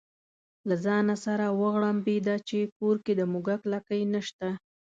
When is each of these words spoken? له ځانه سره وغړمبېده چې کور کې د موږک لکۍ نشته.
له 0.67 0.75
ځانه 0.85 1.15
سره 1.25 1.45
وغړمبېده 1.59 2.35
چې 2.47 2.59
کور 2.77 2.95
کې 3.05 3.13
د 3.15 3.21
موږک 3.31 3.61
لکۍ 3.73 4.01
نشته. 4.13 4.47